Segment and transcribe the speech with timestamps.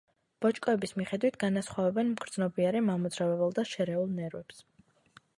[0.43, 4.63] ბოჭკოების მიხედვით განასხვავებენ მგრძნობიარე, მამოძრავებელ და შერეულ ნერვებს.